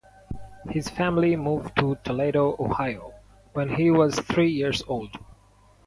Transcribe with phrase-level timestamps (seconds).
[0.71, 3.13] His family moved to Toledo, Ohio,
[3.53, 5.15] when he was three years old.